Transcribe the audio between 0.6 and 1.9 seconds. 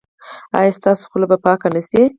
ستاسو خوله به پاکه نه